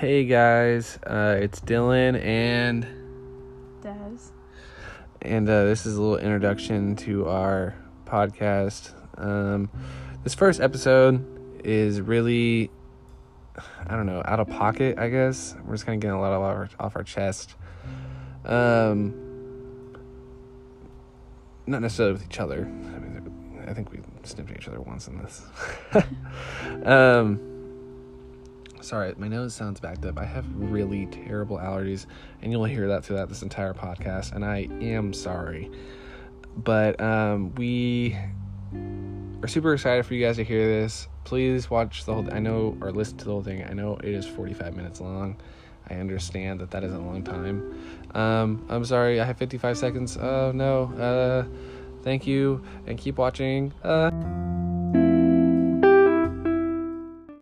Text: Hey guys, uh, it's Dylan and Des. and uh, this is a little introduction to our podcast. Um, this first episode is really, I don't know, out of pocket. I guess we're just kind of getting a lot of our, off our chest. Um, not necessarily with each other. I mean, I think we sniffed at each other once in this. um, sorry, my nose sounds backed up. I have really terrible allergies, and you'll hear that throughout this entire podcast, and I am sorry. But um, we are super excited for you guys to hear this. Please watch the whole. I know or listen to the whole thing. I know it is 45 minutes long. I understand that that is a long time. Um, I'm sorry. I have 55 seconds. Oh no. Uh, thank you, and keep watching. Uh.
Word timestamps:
Hey 0.00 0.24
guys, 0.24 0.98
uh, 1.06 1.36
it's 1.42 1.60
Dylan 1.60 2.18
and 2.24 2.86
Des. 3.82 4.32
and 5.20 5.46
uh, 5.46 5.64
this 5.64 5.84
is 5.84 5.98
a 5.98 6.00
little 6.00 6.16
introduction 6.16 6.96
to 6.96 7.28
our 7.28 7.74
podcast. 8.06 8.94
Um, 9.20 9.68
this 10.24 10.34
first 10.34 10.58
episode 10.58 11.60
is 11.66 12.00
really, 12.00 12.70
I 13.86 13.94
don't 13.94 14.06
know, 14.06 14.22
out 14.24 14.40
of 14.40 14.48
pocket. 14.48 14.98
I 14.98 15.10
guess 15.10 15.54
we're 15.66 15.74
just 15.74 15.84
kind 15.84 15.96
of 15.96 16.00
getting 16.00 16.16
a 16.16 16.20
lot 16.22 16.32
of 16.32 16.40
our, 16.40 16.70
off 16.80 16.96
our 16.96 17.04
chest. 17.04 17.56
Um, 18.46 19.12
not 21.66 21.82
necessarily 21.82 22.14
with 22.14 22.24
each 22.24 22.40
other. 22.40 22.62
I 22.62 22.98
mean, 22.98 23.66
I 23.68 23.74
think 23.74 23.92
we 23.92 24.00
sniffed 24.22 24.50
at 24.50 24.56
each 24.56 24.68
other 24.68 24.80
once 24.80 25.08
in 25.08 25.18
this. 25.18 25.42
um, 26.86 27.49
sorry, 28.82 29.14
my 29.16 29.28
nose 29.28 29.54
sounds 29.54 29.80
backed 29.80 30.04
up. 30.04 30.18
I 30.18 30.24
have 30.24 30.44
really 30.54 31.06
terrible 31.06 31.58
allergies, 31.58 32.06
and 32.42 32.52
you'll 32.52 32.64
hear 32.64 32.88
that 32.88 33.04
throughout 33.04 33.28
this 33.28 33.42
entire 33.42 33.74
podcast, 33.74 34.32
and 34.32 34.44
I 34.44 34.68
am 34.80 35.12
sorry. 35.12 35.70
But 36.56 37.00
um, 37.00 37.54
we 37.54 38.16
are 39.42 39.48
super 39.48 39.72
excited 39.72 40.04
for 40.04 40.14
you 40.14 40.24
guys 40.24 40.36
to 40.36 40.44
hear 40.44 40.66
this. 40.66 41.08
Please 41.24 41.70
watch 41.70 42.04
the 42.04 42.14
whole. 42.14 42.32
I 42.32 42.38
know 42.38 42.76
or 42.80 42.90
listen 42.90 43.16
to 43.18 43.24
the 43.24 43.30
whole 43.30 43.42
thing. 43.42 43.64
I 43.64 43.72
know 43.72 43.96
it 43.96 44.06
is 44.10 44.26
45 44.26 44.76
minutes 44.76 45.00
long. 45.00 45.36
I 45.88 45.94
understand 45.94 46.60
that 46.60 46.70
that 46.70 46.84
is 46.84 46.92
a 46.92 46.98
long 46.98 47.22
time. 47.24 47.82
Um, 48.14 48.64
I'm 48.68 48.84
sorry. 48.84 49.20
I 49.20 49.24
have 49.24 49.38
55 49.38 49.76
seconds. 49.76 50.16
Oh 50.16 50.52
no. 50.52 50.84
Uh, 50.94 51.44
thank 52.02 52.26
you, 52.26 52.62
and 52.86 52.98
keep 52.98 53.18
watching. 53.18 53.72
Uh. 53.82 54.59